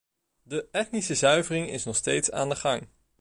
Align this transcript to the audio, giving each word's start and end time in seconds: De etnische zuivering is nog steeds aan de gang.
De 0.43 0.67
etnische 0.71 1.15
zuivering 1.15 1.69
is 1.69 1.83
nog 1.85 1.95
steeds 1.95 2.31
aan 2.31 2.49
de 2.49 2.55
gang. 2.55 2.87